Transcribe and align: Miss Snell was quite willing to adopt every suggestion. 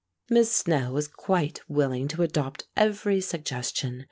Miss 0.31 0.51
Snell 0.51 0.93
was 0.93 1.07
quite 1.07 1.61
willing 1.69 2.07
to 2.07 2.23
adopt 2.23 2.65
every 2.75 3.21
suggestion. 3.21 3.99